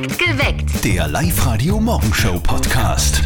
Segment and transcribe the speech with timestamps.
[0.00, 0.82] Geweckt.
[0.82, 3.20] Der Live-Radio-Morgenshow-Podcast.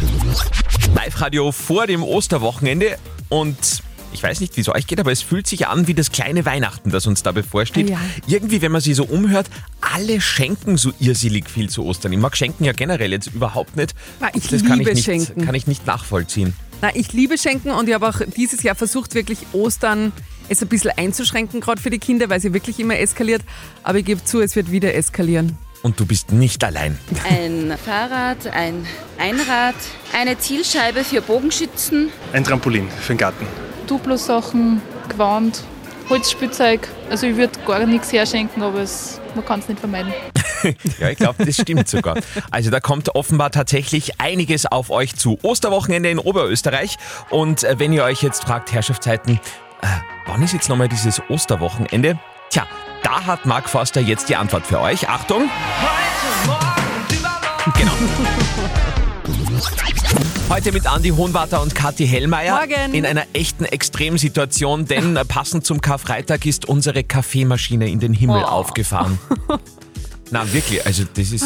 [0.93, 2.97] Live-Radio vor dem Osterwochenende
[3.29, 3.81] und
[4.11, 6.45] ich weiß nicht, wie es euch geht, aber es fühlt sich an wie das kleine
[6.45, 7.89] Weihnachten, das uns da bevorsteht.
[7.89, 7.97] Ja.
[8.27, 9.49] Irgendwie, wenn man sie so umhört,
[9.79, 12.11] alle schenken so irrsinnig viel zu Ostern.
[12.11, 13.95] Ich mag Schenken ja generell jetzt überhaupt nicht.
[14.19, 15.45] Ah, ich das kann liebe ich nicht, Schenken.
[15.45, 16.53] Kann ich nicht nachvollziehen.
[16.81, 20.11] Na, ich liebe Schenken und ich habe auch dieses Jahr versucht, wirklich Ostern
[20.49, 23.43] es ein bisschen einzuschränken, gerade für die Kinder, weil sie wirklich immer eskaliert.
[23.81, 25.57] Aber ich gebe zu, es wird wieder eskalieren.
[25.83, 26.97] Und du bist nicht allein.
[27.29, 28.85] Ein Fahrrad, ein
[29.19, 29.75] Einrad,
[30.13, 32.11] eine Zielscheibe für Bogenschützen.
[32.33, 33.45] Ein Trampolin für den Garten.
[33.87, 35.63] Duplo-Sachen, Gewand,
[36.09, 36.87] Holzspielzeug.
[37.09, 40.13] Also ich würde gar nichts herschenken, aber es, man kann es nicht vermeiden.
[40.97, 42.17] Ja, ich glaube, das stimmt sogar.
[42.49, 45.37] Also da kommt offenbar tatsächlich einiges auf euch zu.
[45.43, 46.97] Osterwochenende in Oberösterreich.
[47.29, 49.39] Und äh, wenn ihr euch jetzt fragt, Herrschaftszeiten,
[49.83, 49.87] äh,
[50.25, 52.17] wann ist jetzt nochmal dieses Osterwochenende?
[52.49, 52.65] Tja,
[53.05, 55.07] da hat Mark Forster jetzt die Antwort für euch.
[55.07, 55.43] Achtung!
[57.77, 57.91] Genau.
[60.49, 62.93] Heute mit Andi Hohenwarter und Kathi Hellmeier Morgen.
[62.95, 68.47] in einer echten Extremsituation, denn passend zum Karfreitag ist unsere Kaffeemaschine in den Himmel Oh.
[68.47, 69.19] aufgefahren.
[70.31, 71.45] Na wirklich, also das ist...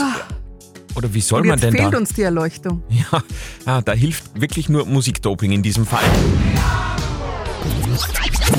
[0.95, 1.97] Oder wie soll Und man denn fehlt da...
[1.97, 2.83] uns die Erleuchtung.
[2.89, 3.21] Ja,
[3.65, 6.03] ja, da hilft wirklich nur Musikdoping in diesem Fall.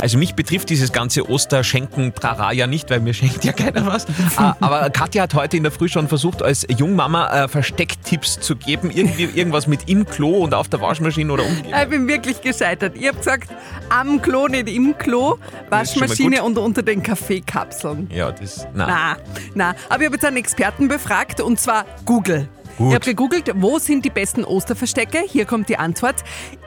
[0.00, 4.06] Also mich betrifft dieses ganze Osterschenken Trara ja nicht, weil mir schenkt ja keiner was.
[4.36, 8.56] Ah, Aber Katja hat heute in der Früh schon versucht, als Jungmama äh, Verstecktipps zu
[8.56, 8.90] geben.
[8.90, 11.82] Irgendwie irgendwas mit im Klo und auf der Waschmaschine oder umgekehrt.
[11.82, 12.96] Ich bin wirklich gescheitert.
[12.96, 13.50] Ich habe gesagt,
[13.88, 15.36] am Klo, nicht im Klo,
[15.68, 18.08] Waschmaschine und unter den Kaffeekapseln.
[18.12, 18.66] Ja, das...
[18.74, 18.86] Na.
[18.86, 19.16] Na,
[19.54, 19.74] na.
[19.88, 22.48] Aber ich habe jetzt einen Experten befragt und zwar Google.
[22.80, 22.88] Gut.
[22.88, 25.18] Ich habe gegoogelt, wo sind die besten Osterverstecke?
[25.28, 26.14] Hier kommt die Antwort.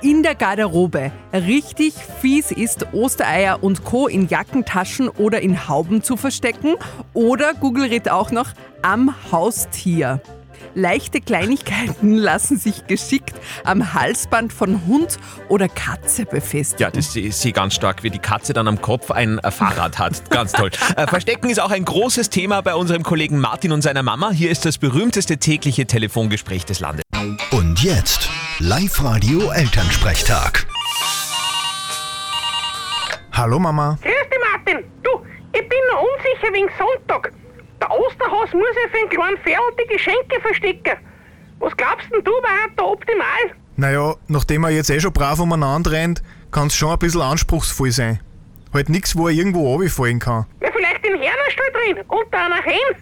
[0.03, 1.11] In der Garderobe.
[1.33, 4.05] Richtig fies ist, Ostereier und Co.
[4.05, 6.75] in Jackentaschen oder in Hauben zu verstecken.
[7.16, 8.52] Oder Google rät auch noch
[8.83, 10.22] am Haustier.
[10.75, 15.17] Leichte Kleinigkeiten lassen sich geschickt am Halsband von Hund
[15.49, 16.81] oder Katze befestigen.
[16.81, 19.99] Ja, das ist sie ganz stark, wie die Katze dann am Kopf ein äh, Fahrrad
[19.99, 20.30] hat.
[20.30, 20.71] Ganz toll.
[20.95, 24.31] Äh, Verstecken ist auch ein großes Thema bei unserem Kollegen Martin und seiner Mama.
[24.31, 27.03] Hier ist das berühmteste tägliche Telefongespräch des Landes.
[27.52, 30.67] Und jetzt Live-Radio Elternsprechtag.
[33.31, 33.98] Hallo Mama.
[34.02, 34.86] Grüß dich, Martin.
[35.02, 35.09] Du,
[35.53, 37.31] ich bin noch unsicher wegen Sonntag.
[37.83, 40.98] Der Osterhaus muss ja für einen kleinen Ferl die Geschenke verstecken.
[41.60, 43.58] Was glaubst denn du, war da optimal?
[43.76, 47.92] Naja, nachdem er jetzt eh schon brav umeinander rennt, kann es schon ein bisschen anspruchsvoll
[47.92, 48.22] sein.
[48.73, 50.45] Halt nix, wo er irgendwo runterfallen kann.
[50.61, 52.95] Na, vielleicht im Hernerstall drin, unter einer Hen.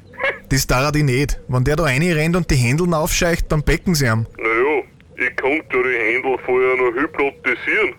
[0.49, 1.39] Das darf er nicht.
[1.47, 4.25] Wenn der da reinrennt und die Händeln aufscheicht, dann becken sie ihm.
[4.39, 4.83] Naja,
[5.15, 7.93] ich konnte ja die Händel vorher noch hypnotisieren.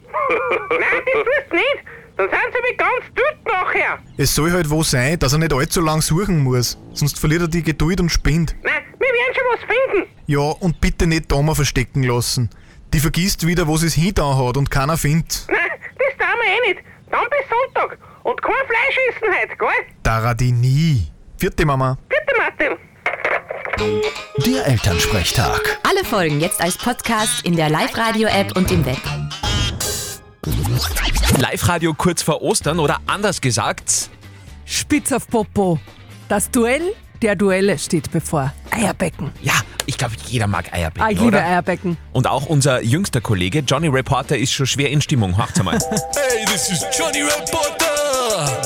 [0.69, 1.92] Nein, das tust du nicht.
[2.17, 3.99] Dann sind sie mir ganz dort nachher.
[4.17, 6.79] Es soll halt wo sein, dass er nicht allzu lang suchen muss.
[6.93, 8.55] Sonst verliert er die Geduld und spinnt.
[8.63, 10.11] Nein, wir werden schon was finden.
[10.27, 12.51] Ja, und bitte nicht da mal verstecken lassen.
[12.93, 15.47] Die vergisst wieder, wo sie es hintan hat und keiner findet.
[15.49, 15.57] Nein,
[15.99, 16.85] das tun wir eh nicht.
[17.11, 17.99] Dann bis Sonntag.
[18.25, 19.95] Und kein Fleisch essen heute, gell?
[20.03, 21.09] Darf die nie.
[21.39, 21.99] Vierte Mama.
[22.09, 22.79] Bitte, Martin.
[24.47, 25.79] Der Elternsprechtag.
[25.83, 29.01] Alle Folgen jetzt als Podcast in der Live-Radio-App und im Web.
[31.39, 34.11] Live-Radio kurz vor Ostern oder anders gesagt,
[34.65, 35.79] Spitz auf Popo.
[36.29, 38.53] Das Duell der Duelle steht bevor.
[38.71, 39.31] Eierbecken.
[39.43, 39.53] ja,
[39.87, 41.45] ich glaube, jeder mag Eierbecken, Ah, ich liebe oder?
[41.45, 41.97] Eierbecken.
[42.13, 45.37] Und auch unser jüngster Kollege Johnny Reporter ist schon schwer in Stimmung.
[45.37, 45.79] Hört's mal.
[45.79, 47.92] Hey, this is Johnny Reporter.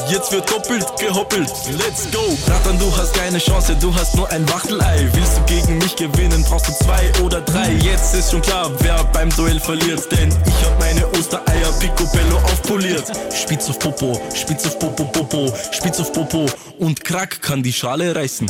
[0.09, 1.51] Jetzt wird doppelt gehoppelt.
[1.73, 2.37] Let's go.
[2.47, 5.09] Rattern, du hast keine Chance, du hast nur ein Wachtelei.
[5.13, 7.73] Willst du gegen mich gewinnen, brauchst du zwei oder drei.
[7.81, 10.07] Jetzt ist schon klar, wer beim Duell verliert.
[10.13, 13.05] Denn ich hab meine Ostereier picobello aufpoliert.
[13.35, 16.47] Spitz auf Popo, Spitz auf Popo, Popo, Spitz auf Popo.
[16.79, 18.49] Und Krack kann die Schale reißen.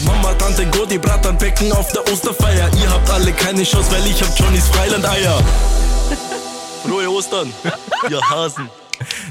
[0.00, 2.68] Mama, Tante, Godi, Bratan, Becken auf der Osterfeier.
[2.80, 5.38] Ihr habt alle keine Chance, weil ich hab Johnnys Freiland-Eier.
[6.84, 7.52] Frohe Ostern,
[8.10, 8.68] ihr Hasen.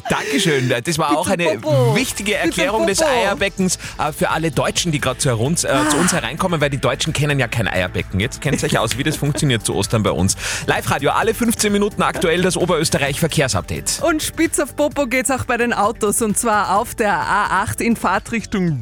[0.10, 0.74] Dankeschön.
[0.84, 1.96] Das war auch eine Popo.
[1.96, 3.02] wichtige Erklärung des.
[3.08, 6.80] Eierbeckens äh, für alle Deutschen, die gerade zu, uns, äh, zu uns hereinkommen, weil die
[6.80, 8.20] Deutschen kennen ja kein Eierbecken.
[8.20, 10.36] Jetzt kennt euch aus, wie das funktioniert zu Ostern bei uns.
[10.66, 14.02] Live-Radio, alle 15 Minuten aktuell das Oberösterreich-Verkehrsupdate.
[14.02, 17.96] Und spitz auf Popo geht's auch bei den Autos und zwar auf der A8 in
[17.96, 18.82] Fahrtrichtung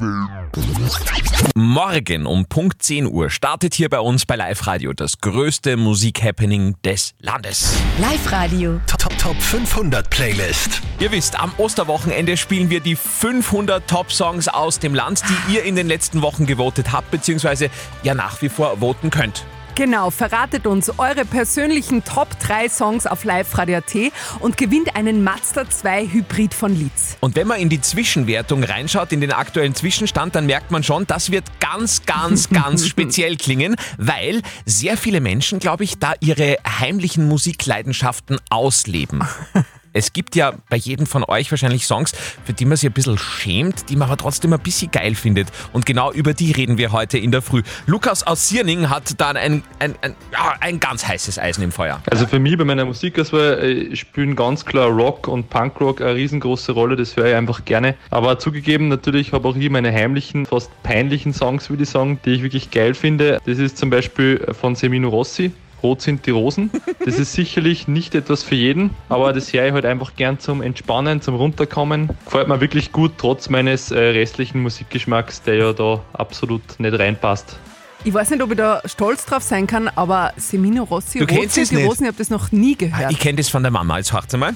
[1.56, 7.13] Morgen um Punkt 10 Uhr startet hier bei uns bei Live-Radio das größte Musik-Happening des
[7.19, 7.78] Landes.
[8.00, 8.80] Live-Radio.
[8.88, 10.81] Top, Top, Top 500 Playlist.
[11.00, 15.75] Ihr wisst, am Osterwochenende spielen wir die 500 Top-Songs aus dem Land, die ihr in
[15.75, 17.69] den letzten Wochen gewotet habt, beziehungsweise
[18.04, 19.46] ja nach wie vor voten könnt.
[19.75, 26.07] Genau, verratet uns eure persönlichen Top 3 Songs auf live-radio.at und gewinnt einen Mazda 2
[26.07, 27.18] Hybrid von Litz.
[27.19, 31.06] Und wenn man in die Zwischenwertung reinschaut, in den aktuellen Zwischenstand, dann merkt man schon,
[31.07, 36.56] das wird ganz, ganz, ganz speziell klingen, weil sehr viele Menschen, glaube ich, da ihre
[36.80, 39.25] heimlichen Musikleidenschaften ausleben.
[39.95, 42.12] Es gibt ja bei jedem von euch wahrscheinlich Songs,
[42.44, 45.47] für die man sich ein bisschen schämt, die man aber trotzdem ein bisschen geil findet.
[45.71, 47.63] Und genau über die reden wir heute in der Früh.
[47.88, 52.01] Lukas aus Sierning hat da ein, ein, ein, ja, ein ganz heißes Eisen im Feuer.
[52.12, 56.74] Also für mich bei meiner Musikauswahl äh, spielen ganz klar Rock und Punkrock eine riesengroße
[56.74, 57.95] Rolle, das höre ich einfach gerne.
[58.09, 62.31] Aber zugegeben, natürlich habe auch ich meine heimlichen, fast peinlichen Songs, würde ich sagen, die
[62.31, 63.39] ich wirklich geil finde.
[63.45, 65.53] Das ist zum Beispiel von Semino Rossi,
[65.83, 66.72] Rot sind die Rosen.
[67.06, 70.62] Das ist sicherlich nicht etwas für jeden, aber das höre ich halt einfach gern zum
[70.62, 72.10] Entspannen, zum Runterkommen.
[72.25, 77.57] Gefällt mir wirklich gut, trotz meines äh, restlichen Musikgeschmacks, der ja da absolut nicht reinpasst.
[78.04, 81.33] Ich weiß nicht, ob ich da stolz drauf sein kann, aber Semino Rossi, Du Rot
[81.33, 81.86] kennst sind es die nicht?
[81.88, 83.12] Rosen, ich habe das noch nie gehört.
[83.12, 84.50] Ich kenne das von der Mama, jetzt hört mal.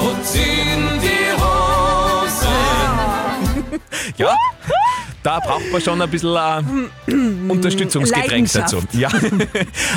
[0.00, 2.48] Und sind die Rosen.
[4.18, 4.34] Ja,
[5.26, 7.12] da braucht man schon ein bisschen äh,
[7.50, 8.78] Unterstützungsgetränk dazu.
[8.92, 9.08] Ja.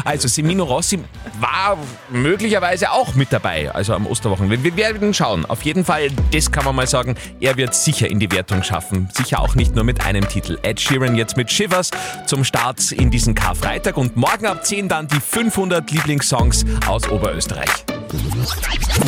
[0.04, 1.00] Also Semino Rossi
[1.40, 1.78] war
[2.10, 4.64] möglicherweise auch mit dabei, also am Osterwochenende.
[4.64, 5.46] Wir werden schauen.
[5.46, 9.10] Auf jeden Fall, das kann man mal sagen, er wird sicher in die Wertung schaffen.
[9.14, 10.58] Sicher auch nicht nur mit einem Titel.
[10.64, 11.92] Ed Sheeran jetzt mit Shivers
[12.26, 17.86] zum Start in diesen Karfreitag und morgen ab 10 dann die 500 Lieblingssongs aus Oberösterreich.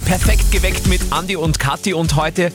[0.05, 2.51] Perfekt geweckt mit Andi und Kathi und heute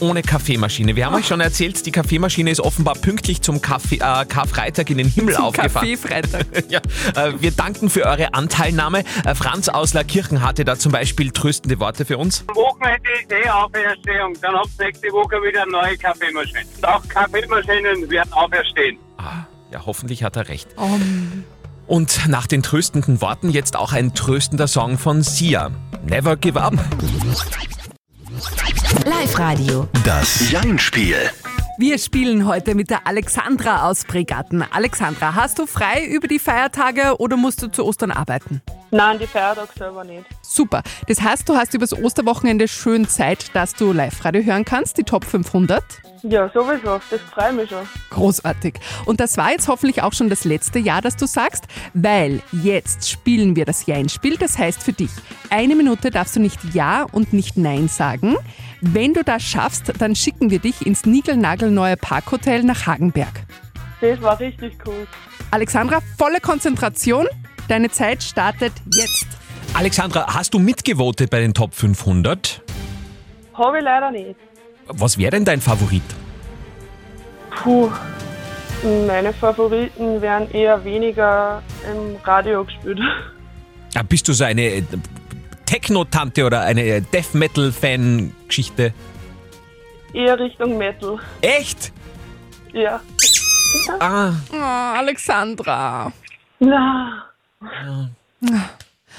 [0.00, 0.96] ohne Kaffeemaschine.
[0.96, 4.98] Wir haben euch schon erzählt, die Kaffeemaschine ist offenbar pünktlich zum Kaffee, äh, Karfreitag in
[4.98, 5.72] den Himmel aufgefahren.
[5.72, 6.46] Kaffeefreitag.
[6.68, 6.80] ja,
[7.14, 9.04] äh, wir danken für eure Anteilnahme.
[9.24, 12.44] Äh, Franz aus Laakirchen hatte da zum Beispiel tröstende Worte für uns.
[12.48, 14.34] Am Wochenende ist eh Auferstehung.
[14.40, 16.64] Dann habt ihr nächste Woche wieder eine neue Kaffeemaschine.
[16.76, 18.98] Und auch Kaffeemaschinen werden auferstehen.
[19.70, 20.68] Ja, hoffentlich hat er recht.
[20.76, 21.44] Um,
[21.86, 25.70] Und nach den tröstenden Worten jetzt auch ein tröstender Song von Sia.
[26.04, 26.74] Never give up.
[29.10, 29.88] Live-Radio.
[30.04, 31.16] Das Jein-Spiel.
[31.78, 34.62] wir spielen heute mit der Alexandra aus Bregarten.
[34.62, 38.62] Alexandra, hast du frei über die Feiertage oder musst du zu Ostern arbeiten?
[38.92, 40.26] Nein, die Feiertage selber nicht.
[40.42, 40.84] Super.
[41.08, 45.24] Das heißt, du hast übers Osterwochenende schön Zeit, dass du Live-Radio hören kannst, die Top
[45.24, 45.82] 500.
[46.22, 47.00] Ja, sowieso.
[47.10, 47.88] Das freut mich schon.
[48.10, 48.74] Großartig.
[49.06, 51.64] Und das war jetzt hoffentlich auch schon das letzte Jahr, das du sagst,
[51.94, 54.36] weil jetzt spielen wir das Ja-Spiel.
[54.36, 55.10] Das heißt für dich,
[55.48, 58.36] eine Minute darfst du nicht Ja und nicht Nein sagen.
[58.80, 63.42] Wenn du das schaffst, dann schicken wir dich ins niegelnagelneue Parkhotel nach Hagenberg.
[64.00, 65.06] Das war richtig cool.
[65.50, 67.26] Alexandra, volle Konzentration.
[67.68, 69.26] Deine Zeit startet jetzt.
[69.74, 72.62] Alexandra, hast du mitgevotet bei den Top 500?
[73.54, 74.36] Habe ich leider nicht.
[74.86, 76.02] Was wäre denn dein Favorit?
[77.62, 77.90] Puh.
[79.06, 81.62] Meine Favoriten wären eher weniger
[81.92, 82.98] im Radio gespielt.
[83.94, 84.82] Ah, Bist du so eine
[85.70, 88.92] Techno-Tante oder eine äh, Death Metal-Fan-Geschichte?
[90.12, 91.16] Eher Richtung Metal.
[91.42, 91.92] Echt?
[92.72, 93.00] Ja.
[94.00, 94.32] Ah.
[94.52, 96.12] Oh, Alexandra.
[96.58, 97.30] Na.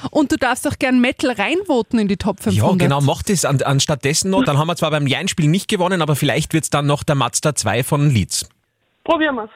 [0.09, 2.69] Und du darfst doch gern Metal reinvoten in die Top 500.
[2.69, 4.43] Ja, genau, macht es an, anstattdessen noch.
[4.43, 7.15] Dann haben wir zwar beim Jein-Spiel nicht gewonnen, aber vielleicht wird es dann noch der
[7.15, 8.49] Mazda 2 von Leeds.
[9.05, 9.49] Probieren wir's.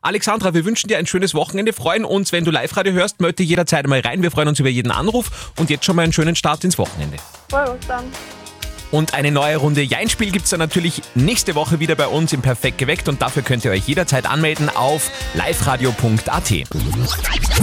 [0.00, 3.86] Alexandra, wir wünschen dir ein schönes Wochenende, freuen uns, wenn du Live-Radio hörst, melde jederzeit
[3.86, 4.22] mal rein.
[4.22, 7.16] Wir freuen uns über jeden Anruf und jetzt schon mal einen schönen Start ins Wochenende.
[7.52, 8.04] Uns dann.
[8.92, 12.42] Und eine neue Runde Jein-Spiel gibt es dann natürlich nächste Woche wieder bei uns im
[12.42, 16.52] Perfekt geweckt und dafür könnt ihr euch jederzeit anmelden auf liveradio.at.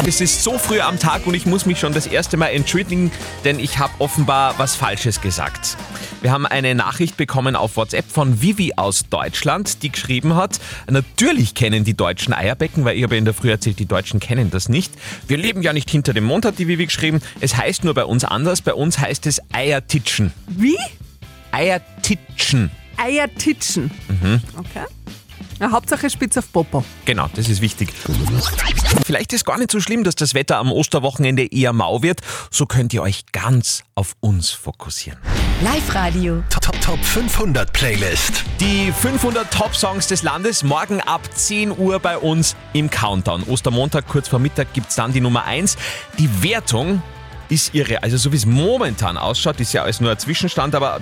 [0.08, 3.12] Es ist so früh am Tag und ich muss mich schon das erste Mal entschuldigen,
[3.46, 5.78] denn ich habe offenbar was Falsches gesagt.
[6.22, 11.54] Wir haben eine Nachricht bekommen auf WhatsApp von Vivi aus Deutschland, die geschrieben hat, natürlich
[11.54, 14.68] kennen die Deutschen Eierbecken, weil ich habe in der Früh erzählt, die Deutschen kennen das
[14.68, 14.92] nicht.
[15.28, 17.22] Wir leben ja nicht hinter dem Mond, hat die Vivi geschrieben.
[17.40, 20.34] Es heißt nur bei uns anders, bei uns heißt es Eiertitschen.
[20.48, 20.78] Wie?
[21.52, 22.72] Eiertitschen.
[22.98, 23.92] Eiertitschen.
[24.08, 24.42] Mhm.
[24.58, 24.86] Okay.
[25.60, 26.86] Na, Hauptsache spitz auf Popo.
[27.04, 27.90] Genau, das ist wichtig.
[29.06, 32.22] Vielleicht ist gar nicht so schlimm, dass das Wetter am Osterwochenende eher mau wird.
[32.50, 35.20] So könnt ihr euch ganz auf uns fokussieren.
[35.62, 36.44] Live-Radio.
[36.50, 38.46] Top, Top 500 Playlist.
[38.62, 43.44] Die 500 Top-Songs des Landes morgen ab 10 Uhr bei uns im Countdown.
[43.44, 45.76] Ostermontag kurz vor Mittag gibt es dann die Nummer 1.
[46.18, 47.02] Die Wertung
[47.50, 48.02] ist irre.
[48.04, 51.00] Also so wie es momentan ausschaut, ist ja alles nur ein Zwischenstand, aber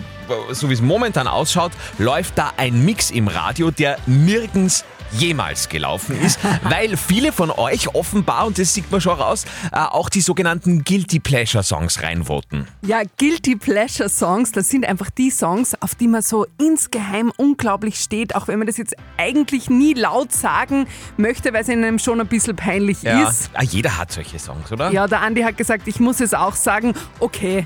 [0.52, 6.20] so wie es momentan ausschaut, läuft da ein Mix im Radio, der nirgends jemals gelaufen
[6.22, 10.20] ist, weil viele von euch offenbar, und das sieht man schon raus, äh, auch die
[10.20, 12.68] sogenannten Guilty Pleasure Songs reinvoten.
[12.86, 18.02] Ja, Guilty Pleasure Songs, das sind einfach die Songs, auf die man so insgeheim unglaublich
[18.02, 22.20] steht, auch wenn man das jetzt eigentlich nie laut sagen möchte, weil es einem schon
[22.20, 23.30] ein bisschen peinlich Ja.
[23.30, 23.50] ist.
[23.54, 24.92] Ah, jeder hat solche Songs, oder?
[24.92, 27.66] Ja, der Andi hat gesagt, ich muss es auch sagen, okay,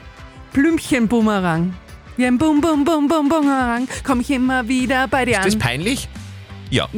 [0.53, 1.73] Blümchen-Bumerang.
[2.17, 5.53] Wie ein Bum Bum Bum Bum Bumerang komme ich immer wieder bei dir Ist das
[5.53, 5.59] an.
[5.59, 6.09] peinlich?
[6.69, 6.87] Ja.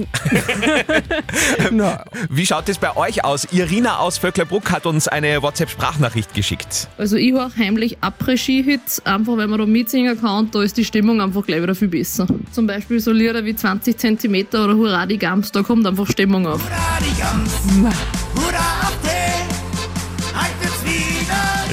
[2.30, 3.48] Wie schaut es bei euch aus?
[3.52, 6.88] Irina aus Vöcklerbruck hat uns eine WhatsApp-Sprachnachricht geschickt.
[7.00, 10.86] Also ich höre heimlich Après-Ski-Hits, einfach weil man da mitsingen kann und da ist die
[10.86, 12.28] Stimmung einfach gleich wieder viel besser.
[12.52, 16.46] Zum Beispiel so Lieder wie 20 cm oder Hurra die Gams, da kommt einfach Stimmung
[16.46, 16.62] auf.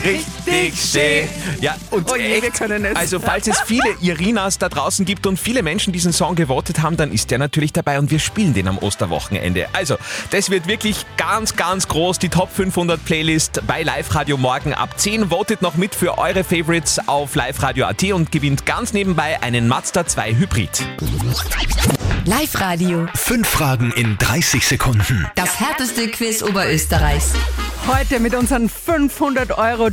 [0.02, 0.39] Hey.
[0.50, 1.28] Richtig schön.
[1.60, 2.96] Ja, und Oh je, wir echt, können es.
[2.96, 6.96] also falls es viele Irinas da draußen gibt und viele Menschen diesen Song gewotet haben,
[6.96, 9.68] dann ist der natürlich dabei und wir spielen den am Osterwochenende.
[9.72, 9.96] Also,
[10.30, 14.98] das wird wirklich ganz, ganz groß, die Top 500 Playlist bei Live Radio morgen ab
[14.98, 15.30] 10.
[15.30, 20.34] Votet noch mit für eure Favorites auf liveradio.at und gewinnt ganz nebenbei einen Mazda 2
[20.34, 20.70] Hybrid.
[22.26, 23.06] Live-Radio.
[23.14, 25.26] Fünf Fragen in 30 Sekunden.
[25.36, 27.32] Das härteste Quiz Oberösterreichs.
[27.86, 29.88] Heute mit unserem 500 Euro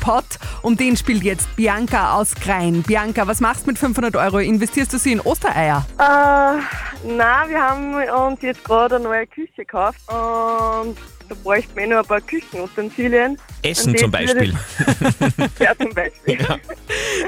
[0.00, 0.24] Jackpot.
[0.62, 2.82] Um den spielt jetzt Bianca aus Grein.
[2.82, 4.38] Bianca, was machst du mit 500 Euro?
[4.38, 5.86] Investierst du sie in Ostereier?
[5.98, 6.02] Äh,
[7.06, 7.94] na, wir haben
[8.28, 10.96] uns jetzt gerade eine neue Küche gekauft und
[11.30, 13.38] da bräuchten wir eh noch ein paar Küchenutensilien.
[13.62, 14.52] Essen Und zum Beispiel.
[15.60, 16.38] Ja, zum Beispiel.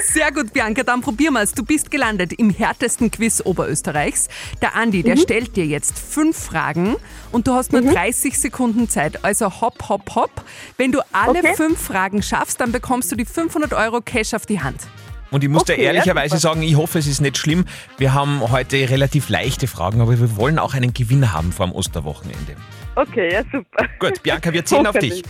[0.00, 1.52] Sehr gut, Bianca, dann probieren wir es.
[1.52, 4.28] Du bist gelandet im härtesten Quiz Oberösterreichs.
[4.60, 6.96] Der Andi, der stellt dir jetzt fünf Fragen
[7.30, 9.24] und du hast nur 30 Sekunden Zeit.
[9.24, 10.44] Also hopp, hopp, hopp.
[10.76, 11.54] Wenn du alle Okay.
[11.54, 14.80] fünf Fragen schaffst, dann bekommst du die 500 Euro Cash auf die Hand.
[15.32, 16.54] Und ich muss dir Okay, ja, ehrlicherweise super.
[16.54, 17.64] sagen, ich hoffe, es ist nicht schlimm.
[17.98, 21.72] Wir haben heute relativ leichte Fragen, aber wir wollen auch einen Gewinn haben vor dem
[21.74, 22.54] Osterwochenende.
[22.94, 23.86] Okay, ja, super.
[23.98, 25.22] Gut, Bianca, wir zählen auf dich.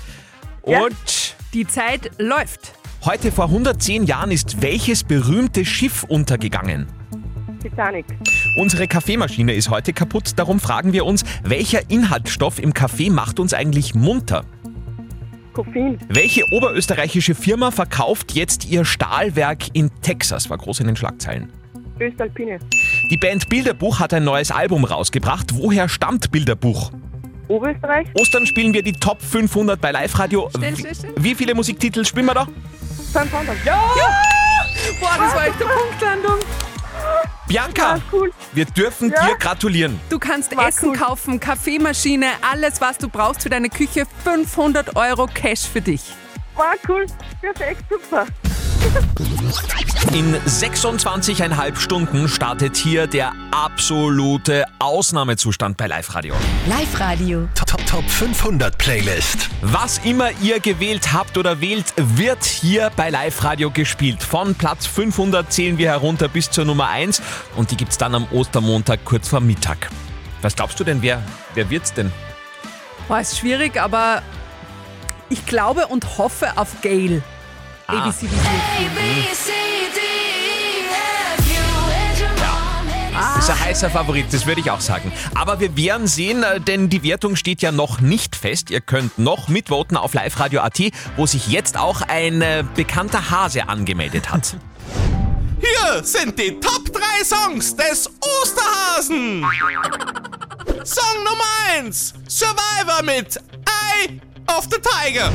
[0.66, 0.82] Ja.
[0.82, 2.72] Und Die Zeit läuft.
[3.04, 6.86] heute vor 110 Jahren ist welches berühmte Schiff untergegangen?
[7.62, 8.06] Titanic.
[8.58, 13.54] Unsere Kaffeemaschine ist heute kaputt, darum fragen wir uns, welcher Inhaltsstoff im Kaffee macht uns
[13.54, 14.44] eigentlich munter?
[15.52, 15.98] Koffein.
[16.08, 20.50] Welche oberösterreichische Firma verkauft jetzt ihr Stahlwerk in Texas?
[20.50, 21.52] War groß in den Schlagzeilen.
[22.00, 22.58] Östalpine.
[23.10, 25.50] Die Band Bilderbuch hat ein neues Album rausgebracht.
[25.54, 26.90] Woher stammt Bilderbuch?
[27.48, 28.06] Oberösterreich.
[28.14, 30.48] Ostern spielen wir die Top 500 bei Live Radio.
[30.56, 31.12] Schnell, Wie- schnell, schnell.
[31.16, 32.46] Wie viele Musiktitel spielen wir da?
[33.12, 33.56] 500.
[33.64, 33.78] Ja!
[35.00, 36.38] Boah, das war echt eine Punktlandung.
[37.52, 38.32] Bianca, cool.
[38.54, 39.26] wir dürfen Ja.
[39.26, 40.00] dir gratulieren.
[40.08, 40.96] Du kannst War Essen cool.
[40.96, 44.06] kaufen, Kaffeemaschine, alles, was du brauchst für deine Küche.
[44.24, 46.00] 500 Euro Cash für dich.
[46.56, 47.04] War cool.
[47.42, 48.26] Perfekt, super.
[50.12, 56.34] In 26,5 Stunden startet hier der absolute Ausnahmezustand bei Live Radio.
[56.68, 57.48] Live-Radio.
[57.54, 59.48] Top, Top, Top 500 Playlist.
[59.62, 64.22] Was immer ihr gewählt habt oder wählt, wird hier bei Live Radio gespielt.
[64.22, 67.22] Von Platz 500 zählen wir herunter bis zur Nummer 1
[67.56, 69.90] und die gibt's dann am Ostermontag kurz vor Mittag.
[70.42, 71.22] Was glaubst du denn, wer,
[71.54, 72.12] wer wird's denn?
[73.06, 74.22] Boah, ist schwierig, aber
[75.30, 77.22] ich glaube und hoffe auf Gail.
[77.92, 78.06] Ah.
[78.06, 78.26] ABCD.
[83.14, 85.12] Das ist ein heißer Favorit, das würde ich auch sagen.
[85.34, 88.70] Aber wir werden sehen, äh, denn die Wertung steht ja noch nicht fest.
[88.70, 90.80] Ihr könnt noch mitvoten auf liveradio.at,
[91.16, 94.56] wo sich jetzt auch ein äh, bekannter Hase angemeldet hat.
[95.60, 98.08] Hier sind die Top 3 Songs des
[98.40, 99.44] Osterhasen.
[100.84, 105.30] Song Nummer 1, Survivor mit Eye of the Tiger.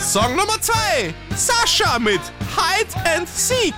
[0.00, 2.20] Song Nummer 2, Sascha mit
[2.56, 3.74] Hide and Seek.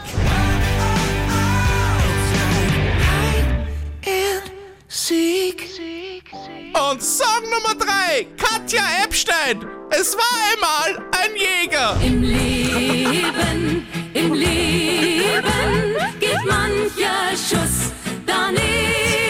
[6.93, 9.65] Und Song Nummer 3, Katja Epstein.
[9.91, 11.97] Es war einmal ein Jäger.
[12.03, 17.93] Im Leben, im Leben geht mancher Schuss
[18.27, 19.22] daneben.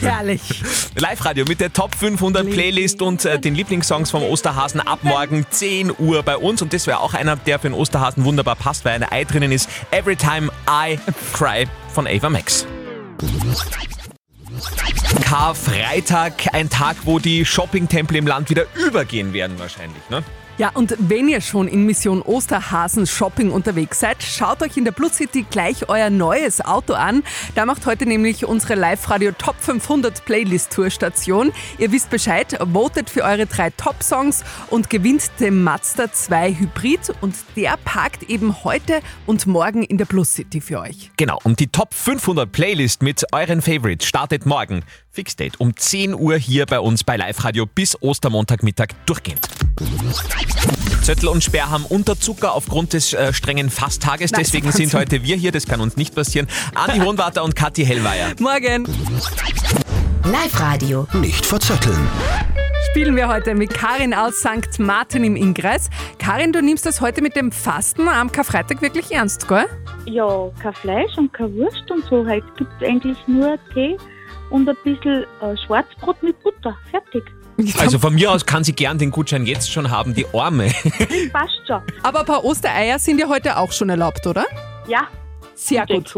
[0.00, 0.62] Herrlich.
[0.96, 5.92] Live-Radio mit der Top 500 Playlist und äh, den Lieblingssongs vom Osterhasen ab morgen 10
[5.98, 6.62] Uhr bei uns.
[6.62, 9.52] Und das wäre auch einer, der für den Osterhasen wunderbar passt, weil eine Ei drinnen
[9.52, 9.68] ist.
[9.90, 10.98] Every Time I
[11.32, 12.66] Cry von Ava Max.
[15.24, 20.02] Karfreitag, ein Tag, wo die Shopping-Tempel im Land wieder übergehen werden wahrscheinlich.
[20.10, 20.22] Ne?
[20.58, 24.92] Ja, und wenn ihr schon in Mission Osterhasen Shopping unterwegs seid, schaut euch in der
[24.92, 27.22] Plus City gleich euer neues Auto an.
[27.54, 31.52] Da macht heute nämlich unsere Live-Radio Top 500 Playlist-Tour-Station.
[31.78, 37.14] Ihr wisst Bescheid, votet für eure drei Top-Songs und gewinnt den Mazda 2 Hybrid.
[37.22, 41.10] Und der parkt eben heute und morgen in der Plus City für euch.
[41.16, 44.84] Genau, und die Top 500 Playlist mit euren Favorites startet morgen.
[45.10, 49.46] Fixdate um 10 Uhr hier bei uns bei Live Radio bis Ostermontagmittag durchgehend.
[51.02, 54.30] Zöttl und Sperr haben Unterzucker aufgrund des äh, strengen Fasttages.
[54.30, 55.50] Nein, Deswegen sind heute wir hier.
[55.50, 56.46] Das kann uns nicht passieren.
[56.74, 58.32] Andi Hohenwarter und Kathi Hellweier.
[58.38, 58.86] Morgen!
[60.24, 61.08] Live-Radio.
[61.14, 62.08] Nicht verzetteln.
[62.90, 64.78] Spielen wir heute mit Karin aus St.
[64.78, 65.90] Martin im Ingress.
[66.18, 69.66] Karin, du nimmst das heute mit dem Fasten am Karfreitag wirklich ernst, gell?
[70.06, 72.26] Ja, kein Fleisch und keine Wurst und so.
[72.26, 73.96] Heute gibt es eigentlich nur Tee
[74.50, 76.76] und ein bisschen äh, Schwarzbrot mit Butter.
[76.90, 77.24] Fertig.
[77.78, 80.70] Also von mir aus kann sie gern den Gutschein jetzt schon haben, die Arme.
[81.32, 81.80] Passt schon.
[82.02, 84.44] Aber ein paar Ostereier sind ja heute auch schon erlaubt, oder?
[84.86, 85.08] Ja.
[85.54, 86.12] Sehr gut.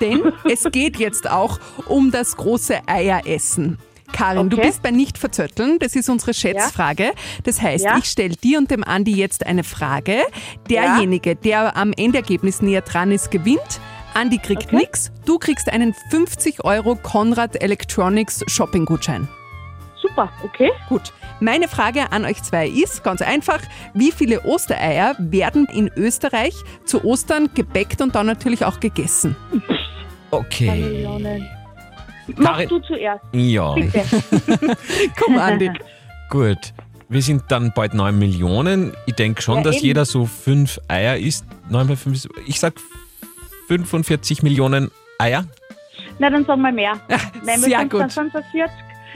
[0.00, 3.78] Denn es geht jetzt auch um das große Eieressen.
[4.12, 4.66] Karin, du Okay.
[4.68, 7.12] bist bei nicht verzötteln, das ist unsere Schätzfrage.
[7.42, 7.98] Das heißt, Ja.
[7.98, 10.18] ich stelle dir und dem Andi jetzt eine Frage.
[10.70, 13.80] Derjenige, der am Endergebnis näher dran ist, gewinnt.
[14.14, 14.76] Andi kriegt Okay.
[14.76, 19.28] nix, du kriegst einen 50 Euro Konrad Electronics Shopping-Gutschein.
[20.16, 20.70] Super, okay.
[20.88, 21.12] Gut.
[21.40, 23.60] Meine Frage an euch zwei ist ganz einfach:
[23.92, 26.54] Wie viele Ostereier werden in Österreich
[26.86, 29.36] zu Ostern gebäckt und dann natürlich auch gegessen?
[30.30, 30.70] Okay.
[30.70, 31.46] Millionen.
[32.26, 33.22] Karin- Mach du zuerst.
[33.32, 33.74] Ja.
[33.74, 34.02] Bitte.
[35.20, 35.70] Komm, Andi.
[36.30, 36.58] Gut.
[37.08, 38.92] Wir sind dann bald 9 Millionen.
[39.06, 39.84] Ich denke schon, Ja, dass eben.
[39.86, 41.44] jeder so 5 Eier isst.
[41.68, 42.72] 9 mal 5 ist, ich sag
[43.68, 45.44] 45 Millionen Eier.
[46.18, 46.94] Na, dann sagen wir mehr.
[47.44, 48.10] Nein, sehr wir gut.
[48.10, 48.62] sind 45.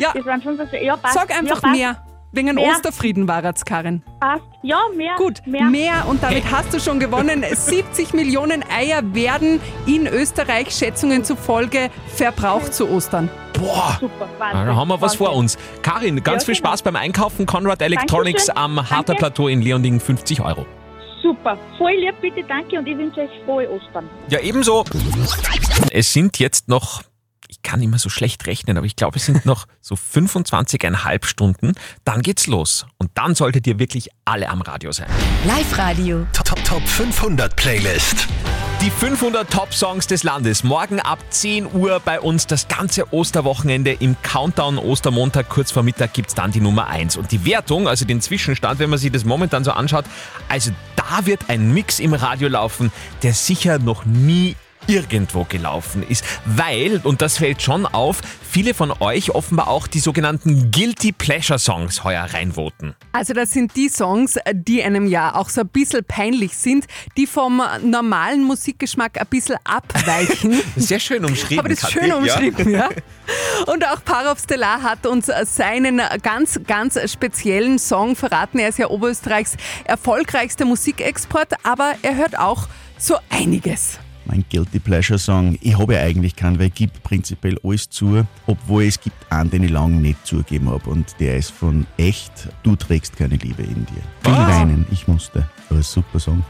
[0.01, 0.13] Ja.
[0.15, 0.83] Das waren 45.
[0.83, 1.15] Ja, passt.
[1.15, 1.77] Sag einfach ja, passt.
[1.77, 2.05] mehr.
[2.33, 2.71] Wegen Mehr.
[2.71, 4.03] Osterfrieden war es, Karin.
[4.21, 4.45] Passt.
[4.63, 5.15] Ja, mehr.
[5.17, 5.65] Gut, mehr.
[5.65, 7.45] mehr und damit hast du schon gewonnen.
[7.53, 13.29] 70 Millionen Eier werden in Österreich Schätzungen zufolge verbraucht zu Ostern.
[13.59, 14.67] Boah, Super, Wahnsinn.
[14.67, 15.19] da haben wir was Wahnsinn.
[15.27, 15.59] vor uns.
[15.83, 16.69] Karin, ganz Ja, viel genau.
[16.69, 17.47] Spaß beim Einkaufen.
[17.47, 18.79] Conrad Electronics Dankeschön.
[18.79, 19.19] am Harter Danke.
[19.21, 20.67] Plateau in Leonding, 50 Euro.
[21.23, 21.59] Super.
[21.79, 24.09] Voll lieb, bitte, danke und ich wünsche euch frohe Ostern.
[24.29, 24.85] Ja, ebenso.
[25.91, 27.03] Es sind jetzt noch,
[27.63, 31.73] ich kann immer so schlecht rechnen, aber ich glaube, es sind noch so 25,5 Stunden.
[32.05, 32.87] Dann geht's los.
[32.97, 35.09] Und dann solltet ihr wirklich alle am Radio sein.
[35.47, 36.27] Live-Radio.
[36.33, 38.29] Top, Top, Top 500 Playlist.
[38.81, 40.65] Die 500 Top-Songs des Landes.
[40.65, 45.51] Morgen ab 10 Uhr bei uns das ganze Osterwochenende im Countdown Ostermontag.
[45.51, 47.19] Kurz vor Mittag gibt's dann die Nummer 1.
[47.19, 50.07] Und die Wertung, also den Zwischenstand, wenn man sich das momentan so anschaut,
[50.49, 52.91] also da wird ein Mix im Radio laufen,
[53.23, 54.57] der sicher noch nie
[54.91, 60.01] irgendwo gelaufen ist, weil, und das fällt schon auf, viele von euch offenbar auch die
[60.01, 62.97] sogenannten Guilty Pleasure Songs heuer reinvoten.
[63.13, 67.29] Also das sind die Songs, die einem ja auch so ein bisschen peinlich sind, die
[67.29, 70.61] vom normalen Musikgeschmack ein bisschen abweichen.
[70.77, 71.61] Sehr schön umschrieben.
[71.61, 72.89] Aber das ist schön umschrieben, ja.
[73.67, 78.59] Und auch Parov Stellar hat uns seinen ganz, ganz speziellen Song verraten.
[78.59, 82.67] Er ist ja Oberösterreichs erfolgreichster Musikexport, aber er hört auch
[82.99, 84.01] so einiges.
[84.27, 88.27] Mein Guilty Pleasure Song, ich habe ja eigentlich keinen, weil ich gebe prinzipiell alles zu,
[88.47, 92.49] obwohl es gibt einen, den ich lange nicht zugegeben habe und der ist von echt,
[92.63, 94.03] du trägst keine Liebe in dir.
[94.23, 95.49] Viel weinen, ich musste.
[95.69, 96.45] Aber ein super Song.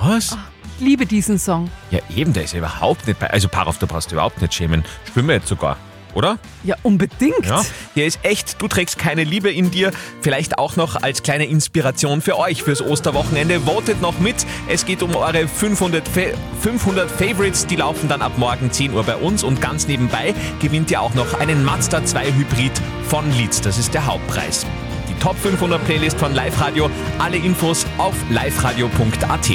[0.00, 0.36] Was?
[0.78, 1.70] Ich liebe diesen Song.
[1.90, 3.28] Ja, eben, der ist ja überhaupt nicht bei.
[3.30, 4.84] Also, Parov, du brauchst dich überhaupt nicht schämen.
[5.06, 5.76] Spüren wir jetzt sogar,
[6.14, 6.38] oder?
[6.64, 7.46] Ja, unbedingt.
[7.46, 9.92] Ja, hier ist echt, du trägst keine Liebe in dir.
[10.20, 13.60] Vielleicht auch noch als kleine Inspiration für euch fürs Osterwochenende.
[13.60, 14.46] Votet noch mit.
[14.68, 16.20] Es geht um eure 500, Fa
[16.62, 17.66] 500 Favorites.
[17.66, 19.42] Die laufen dann ab morgen 10 Uhr bei uns.
[19.42, 22.72] Und ganz nebenbei gewinnt ihr auch noch einen Mazda 2 Hybrid
[23.08, 23.60] von Leeds.
[23.60, 24.66] Das ist der Hauptpreis.
[25.20, 26.88] Top 500 Playlist von Live Radio.
[27.18, 29.50] Alle Infos auf liveradio.at.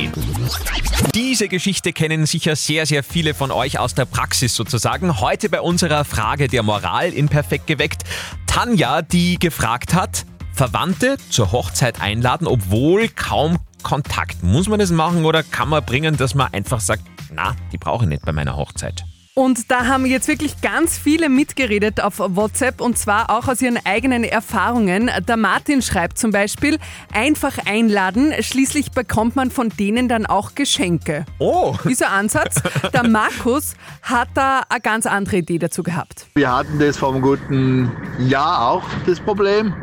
[1.16, 5.22] Diese Geschichte kennen sicher sehr, sehr viele von euch aus der Praxis sozusagen.
[5.22, 8.04] Heute bei unserer Frage der Moral in Perfekt geweckt.
[8.46, 14.44] Tanja, die gefragt hat, Verwandte zur Hochzeit einladen, obwohl kaum Kontakt.
[14.44, 18.04] Muss man das machen oder kann man bringen, dass man einfach sagt, na, die brauche
[18.04, 19.06] ich nicht bei meiner Hochzeit?
[19.36, 23.80] Und da haben jetzt wirklich ganz viele mitgeredet auf WhatsApp und zwar auch aus ihren
[23.84, 25.10] eigenen Erfahrungen.
[25.28, 26.78] Der Martin schreibt zum Beispiel,
[27.12, 31.26] einfach einladen, schließlich bekommt man von denen dann auch Geschenke.
[31.40, 31.76] Oh!
[31.84, 32.62] Dieser Ansatz.
[32.94, 36.28] Der Markus hat da eine ganz andere Idee dazu gehabt.
[36.36, 39.74] Wir hatten das vor einem guten Jahr auch, das Problem.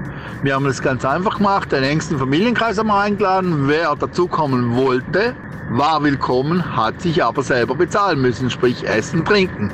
[0.44, 3.66] Wir haben das ganz einfach gemacht, den engsten Familienkreis haben wir eingeladen.
[3.66, 5.34] Wer dazukommen wollte,
[5.70, 9.72] war willkommen, hat sich aber selber bezahlen müssen, sprich Essen, Trinken.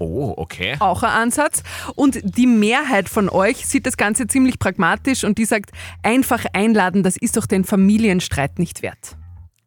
[0.00, 0.76] Oh, okay.
[0.80, 1.62] Auch ein Ansatz.
[1.94, 5.70] Und die Mehrheit von euch sieht das Ganze ziemlich pragmatisch und die sagt,
[6.02, 9.16] einfach einladen, das ist doch den Familienstreit nicht wert.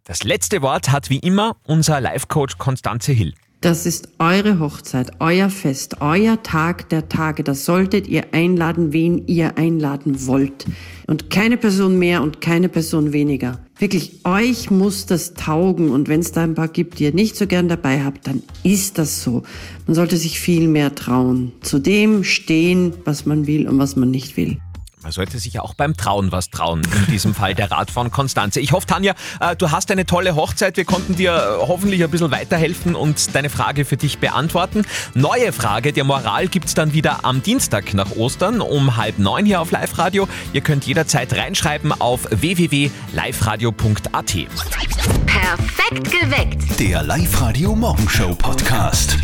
[0.04, 3.34] Das letzte Wort hat wie immer unser Life-Coach Konstanze Hill.
[3.62, 7.44] Das ist eure Hochzeit, euer Fest, euer Tag der Tage.
[7.44, 10.66] Da solltet ihr einladen, wen ihr einladen wollt.
[11.08, 13.60] Und keine Person mehr und keine Person weniger.
[13.78, 15.90] Wirklich, euch muss das taugen.
[15.90, 18.44] Und wenn es da ein paar gibt, die ihr nicht so gern dabei habt, dann
[18.64, 19.44] ist das so.
[19.88, 21.52] Man sollte sich viel mehr trauen.
[21.60, 24.58] Zu dem stehen, was man will und was man nicht will.
[25.02, 26.82] Man sollte sich ja auch beim Trauen was trauen.
[26.82, 28.60] In diesem Fall der Rat von Konstanze.
[28.60, 30.76] Ich hoffe, Tanja, äh, du hast eine tolle Hochzeit.
[30.76, 34.86] Wir konnten dir äh, hoffentlich ein bisschen weiterhelfen und deine Frage für dich beantworten.
[35.14, 39.62] Neue Frage der Moral gibt's dann wieder am Dienstag nach Ostern um halb neun hier
[39.62, 40.28] auf Live Radio.
[40.52, 44.36] Ihr könnt jederzeit reinschreiben auf www.liveradio.at.
[45.26, 46.80] Perfekt geweckt.
[46.80, 49.18] Der Live-Radio Morgenshow Podcast.